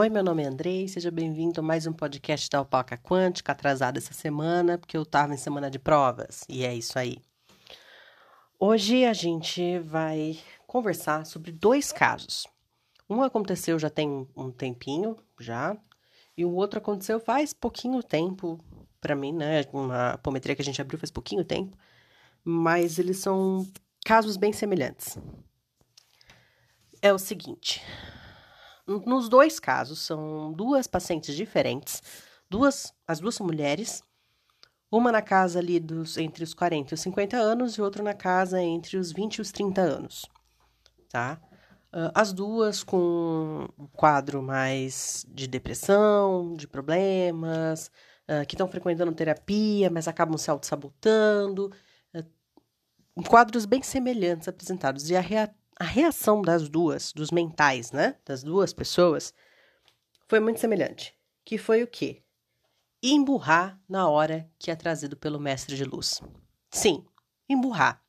[0.00, 3.96] Oi, meu nome é Andrei, seja bem-vindo a mais um podcast da Alpaca Quântica, atrasado
[3.96, 7.18] essa semana, porque eu estava em semana de provas, e é isso aí.
[8.60, 10.38] Hoje a gente vai
[10.68, 12.46] conversar sobre dois casos.
[13.10, 15.76] Um aconteceu já tem um tempinho, já,
[16.36, 18.56] e o outro aconteceu faz pouquinho tempo,
[19.00, 21.76] para mim, né, uma apometria que a gente abriu faz pouquinho tempo,
[22.44, 23.66] mas eles são
[24.04, 25.18] casos bem semelhantes.
[27.02, 27.82] É o seguinte,
[28.88, 32.02] nos dois casos, são duas pacientes diferentes,
[32.48, 34.02] duas, as duas são mulheres,
[34.90, 38.14] uma na casa ali dos entre os 40 e os 50 anos e outra na
[38.14, 40.26] casa entre os 20 e os 30 anos,
[41.10, 41.38] tá?
[42.14, 47.90] As duas com um quadro mais de depressão, de problemas,
[48.46, 51.72] que estão frequentando terapia, mas acabam se auto-sabotando.
[53.26, 55.08] Quadros bem semelhantes apresentados.
[55.10, 58.16] E a, a reação das duas, dos mentais, né?
[58.24, 59.32] Das duas pessoas,
[60.26, 61.14] foi muito semelhante.
[61.44, 62.22] Que foi o quê?
[63.02, 66.20] Emburrar na hora que é trazido pelo mestre de luz.
[66.70, 67.06] Sim,
[67.48, 68.02] emburrar.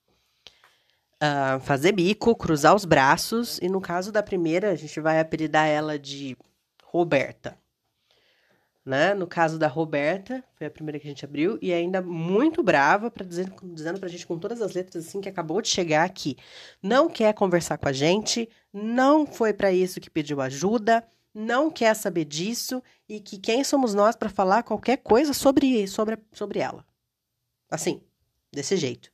[1.21, 5.67] Uh, fazer bico, cruzar os braços, e no caso da primeira, a gente vai apelidar
[5.67, 6.35] ela de
[6.83, 7.57] Roberta
[8.85, 9.13] né?
[9.13, 13.11] No caso da Roberta, foi a primeira que a gente abriu, e ainda muito brava,
[13.11, 16.37] para dizer, dizendo pra gente com todas as letras assim que acabou de chegar aqui.
[16.81, 21.93] Não quer conversar com a gente, não foi para isso que pediu ajuda, não quer
[21.95, 26.85] saber disso, e que quem somos nós para falar qualquer coisa sobre, sobre, sobre ela.
[27.69, 28.01] Assim,
[28.51, 29.11] desse jeito.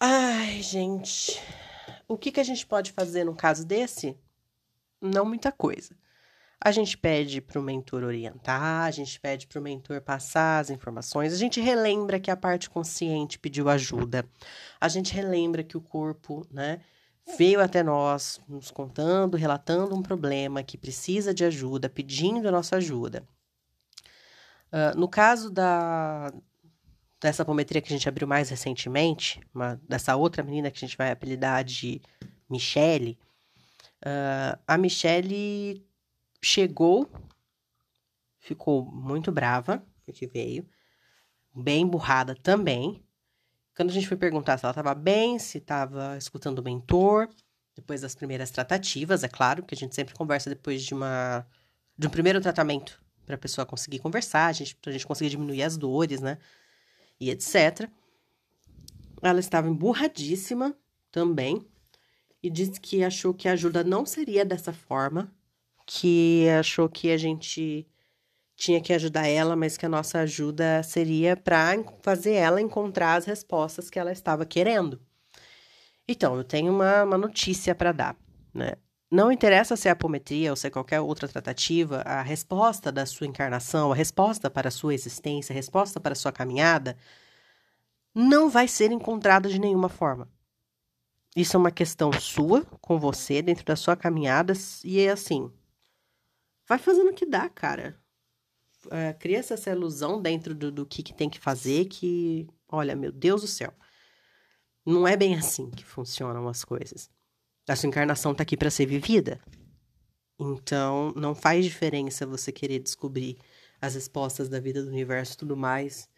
[0.00, 1.40] Ai, gente.
[2.08, 4.16] O que, que a gente pode fazer num caso desse?
[5.00, 5.96] Não muita coisa.
[6.60, 10.70] A gente pede para o mentor orientar, a gente pede para o mentor passar as
[10.70, 14.24] informações, a gente relembra que a parte consciente pediu ajuda,
[14.80, 16.80] a gente relembra que o corpo, né,
[17.36, 22.76] veio até nós nos contando, relatando um problema que precisa de ajuda, pedindo a nossa
[22.76, 23.26] ajuda.
[24.72, 26.32] Uh, no caso da,
[27.20, 30.96] dessa apometria que a gente abriu mais recentemente, uma, dessa outra menina que a gente
[30.96, 32.00] vai apelidar de
[32.48, 33.18] Michele,
[34.04, 35.85] uh, a Michele
[36.46, 37.10] chegou,
[38.38, 40.66] ficou muito brava, porque veio,
[41.52, 43.04] bem burrada também.
[43.74, 47.28] Quando a gente foi perguntar se ela estava bem, se estava escutando o mentor,
[47.74, 51.46] depois das primeiras tratativas, é claro, que a gente sempre conversa depois de uma
[51.98, 55.62] de um primeiro tratamento para a pessoa conseguir conversar, a gente, a gente conseguir diminuir
[55.62, 56.38] as dores, né?
[57.18, 57.88] E etc.
[59.22, 60.76] Ela estava emburradíssima
[61.10, 61.66] também
[62.42, 65.34] e disse que achou que a ajuda não seria dessa forma,
[65.86, 67.86] que achou que a gente
[68.56, 73.26] tinha que ajudar ela, mas que a nossa ajuda seria para fazer ela encontrar as
[73.26, 75.00] respostas que ela estava querendo.
[76.08, 78.16] Então, eu tenho uma, uma notícia para dar,
[78.52, 78.72] né?
[79.10, 83.26] Não interessa se é apometria ou se é qualquer outra tratativa, a resposta da sua
[83.26, 86.96] encarnação, a resposta para a sua existência, a resposta para a sua caminhada,
[88.12, 90.28] não vai ser encontrada de nenhuma forma.
[91.36, 95.52] Isso é uma questão sua, com você, dentro da sua caminhada, e é assim,
[96.68, 97.98] vai fazendo o que dá, cara.
[98.90, 103.10] É, cria essa ilusão dentro do, do que, que tem que fazer que, olha, meu
[103.10, 103.72] Deus do céu.
[104.84, 107.10] Não é bem assim que funcionam as coisas.
[107.68, 109.40] A sua encarnação tá aqui para ser vivida.
[110.38, 113.38] Então, não faz diferença você querer descobrir
[113.80, 116.08] as respostas da vida do universo e tudo mais,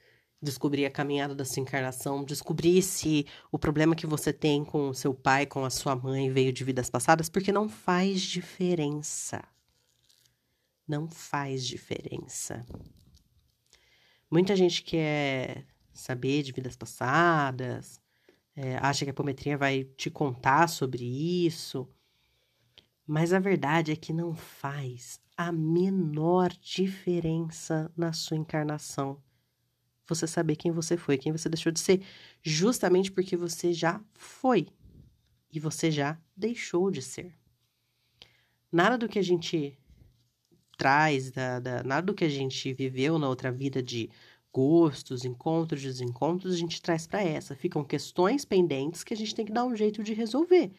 [0.42, 4.94] descobrir a caminhada da sua encarnação, descobrir se o problema que você tem com o
[4.94, 9.42] seu pai, com a sua mãe veio de vidas passadas, porque não faz diferença
[10.88, 12.64] não faz diferença.
[14.30, 18.00] Muita gente quer saber de vidas passadas,
[18.56, 21.88] é, acha que a apometria vai te contar sobre isso,
[23.06, 29.22] mas a verdade é que não faz a menor diferença na sua encarnação.
[30.06, 32.02] Você saber quem você foi, quem você deixou de ser,
[32.42, 34.66] justamente porque você já foi
[35.52, 37.34] e você já deixou de ser.
[38.70, 39.78] Nada do que a gente
[40.78, 44.08] traz, da, da, nada do que a gente viveu na outra vida de
[44.52, 47.54] gostos, encontros, desencontros, a gente traz para essa.
[47.54, 50.72] Ficam questões pendentes que a gente tem que dar um jeito de resolver.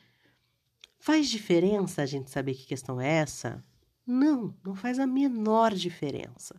[0.97, 3.63] Faz diferença a gente saber que questão é essa?
[4.07, 6.55] Não, não faz a menor diferença.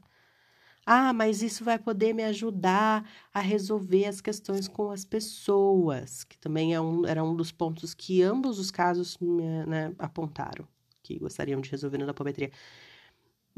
[0.86, 6.38] Ah, mas isso vai poder me ajudar a resolver as questões com as pessoas, que
[6.38, 10.66] também é um, era um dos pontos que ambos os casos né, apontaram,
[11.02, 12.50] que gostariam de resolver na apometria.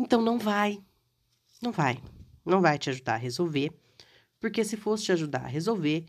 [0.03, 0.83] Então não vai.
[1.63, 2.03] Não vai.
[2.45, 3.73] Não vai te ajudar a resolver.
[4.41, 6.07] Porque se fosse te ajudar a resolver,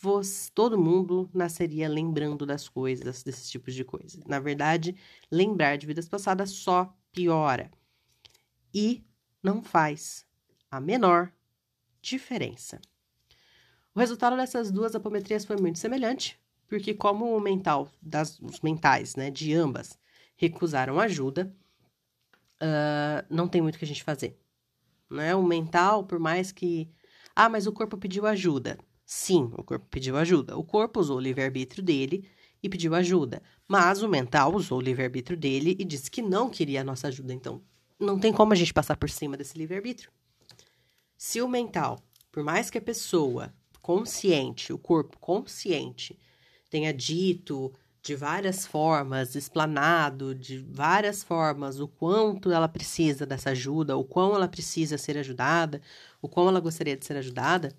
[0.00, 4.22] você, todo mundo nasceria lembrando das coisas, desses tipos de coisa.
[4.28, 4.94] Na verdade,
[5.32, 7.72] lembrar de vidas passadas só piora
[8.72, 9.04] e
[9.42, 10.24] não faz
[10.70, 11.32] a menor
[12.00, 12.80] diferença.
[13.92, 16.38] O resultado dessas duas apometrias foi muito semelhante,
[16.68, 19.98] porque como o mental das os mentais, né, de ambas
[20.36, 21.52] recusaram ajuda,
[22.64, 24.38] uh, não tem muito o que a gente fazer,
[25.10, 25.34] né?
[25.34, 26.90] O mental, por mais que
[27.36, 28.78] ah, mas o corpo pediu ajuda.
[29.04, 30.56] Sim, o corpo pediu ajuda.
[30.56, 32.28] O corpo usou o livre-arbítrio dele
[32.62, 33.42] e pediu ajuda.
[33.66, 37.34] Mas o mental usou o livre-arbítrio dele e disse que não queria a nossa ajuda.
[37.34, 37.60] Então,
[37.98, 40.10] não tem como a gente passar por cima desse livre-arbítrio.
[41.16, 41.98] Se o mental,
[42.30, 43.52] por mais que a pessoa
[43.82, 46.18] consciente, o corpo consciente,
[46.70, 47.74] tenha dito
[48.04, 54.34] de várias formas, explanado de várias formas o quanto ela precisa dessa ajuda, o quão
[54.34, 55.80] ela precisa ser ajudada,
[56.20, 57.74] o quão ela gostaria de ser ajudada,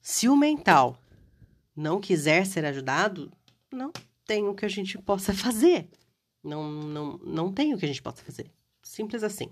[0.00, 0.96] se o mental
[1.74, 3.32] não quiser ser ajudado,
[3.72, 3.92] não
[4.24, 5.90] tem o que a gente possa fazer.
[6.40, 8.48] Não, não, não tem o que a gente possa fazer.
[8.80, 9.46] Simples assim.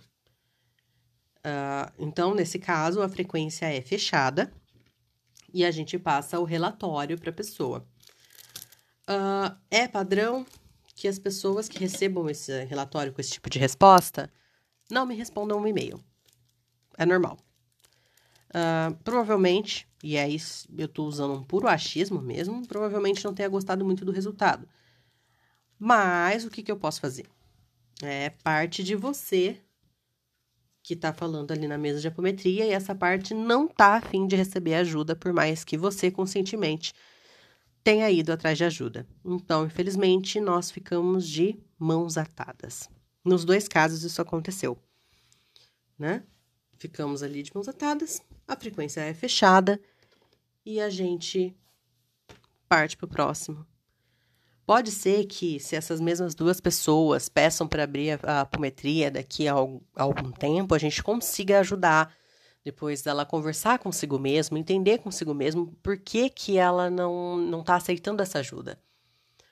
[1.38, 4.52] Uh, então, nesse caso, a frequência é fechada
[5.52, 7.84] e a gente passa o relatório para a pessoa.
[9.12, 10.46] Uh, é padrão
[10.94, 14.32] que as pessoas que recebam esse relatório com esse tipo de resposta
[14.90, 16.02] não me respondam um e-mail.
[16.96, 17.36] É normal.
[18.48, 23.48] Uh, provavelmente, e é isso, eu estou usando um puro achismo mesmo, provavelmente não tenha
[23.48, 24.66] gostado muito do resultado.
[25.78, 27.26] Mas o que, que eu posso fazer?
[28.02, 29.60] É parte de você
[30.82, 34.36] que está falando ali na mesa de apometria e essa parte não está afim de
[34.36, 36.92] receber ajuda, por mais que você conscientemente
[37.82, 39.06] tenha ido atrás de ajuda.
[39.24, 42.88] Então, infelizmente, nós ficamos de mãos atadas.
[43.24, 44.78] Nos dois casos, isso aconteceu,
[45.98, 46.22] né?
[46.78, 49.80] Ficamos ali de mãos atadas, a frequência é fechada
[50.66, 51.54] e a gente
[52.68, 53.66] parte para o próximo.
[54.64, 59.52] Pode ser que, se essas mesmas duas pessoas peçam para abrir a, apometria daqui a
[59.52, 62.14] algum tempo, a gente consiga ajudar
[62.64, 67.76] depois dela conversar consigo mesmo, entender consigo mesmo por que, que ela não não está
[67.76, 68.78] aceitando essa ajuda.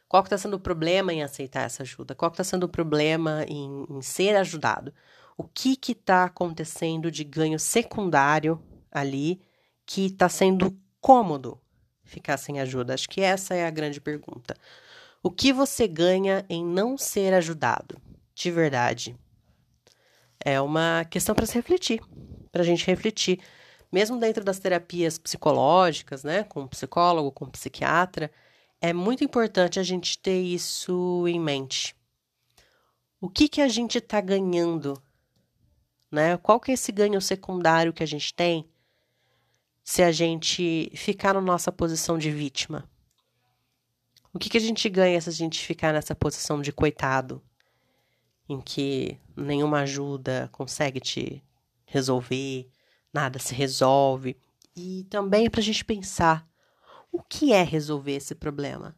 [0.09, 2.15] Qual que está sendo o problema em aceitar essa ajuda?
[2.15, 4.93] Qual que está sendo o problema em, em ser ajudado?
[5.41, 8.63] o que está acontecendo de ganho secundário
[8.93, 9.41] ali
[9.87, 11.59] que está sendo cômodo
[12.05, 12.93] ficar sem ajuda?
[12.93, 14.55] Acho que essa é a grande pergunta.
[15.23, 17.99] O que você ganha em não ser ajudado?
[18.35, 19.17] De verdade.
[20.45, 22.03] É uma questão para se refletir,
[22.51, 23.41] para a gente refletir.
[23.93, 28.31] Mesmo dentro das terapias psicológicas, né, com psicólogo, com psiquiatra,
[28.81, 31.95] é muito importante a gente ter isso em mente.
[33.21, 35.01] O que, que a gente está ganhando
[36.11, 36.37] né?
[36.39, 38.69] Qual que é esse ganho secundário que a gente tem
[39.85, 42.89] se a gente ficar na nossa posição de vítima?
[44.33, 47.43] O que, que a gente ganha se a gente ficar nessa posição de coitado,
[48.49, 51.43] em que nenhuma ajuda consegue te
[51.91, 52.69] resolver,
[53.13, 54.37] nada se resolve?
[54.75, 56.49] E também é para a gente pensar
[57.13, 58.97] o que é resolver esse problema?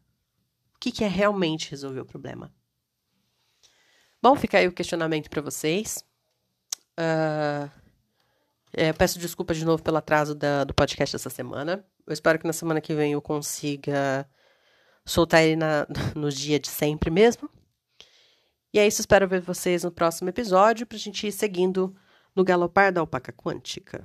[0.74, 2.52] O que, que é realmente resolver o problema?
[4.22, 6.04] Bom, fica aí o questionamento para vocês.
[6.98, 7.70] Uh,
[8.72, 11.84] é, peço desculpas de novo pelo atraso da, do podcast dessa semana.
[12.06, 14.28] Eu espero que na semana que vem eu consiga
[15.04, 17.48] soltar ele na, no dia de sempre mesmo.
[18.72, 21.94] E é isso, espero ver vocês no próximo episódio para a gente ir seguindo
[22.34, 24.05] no galopar da alpaca quântica.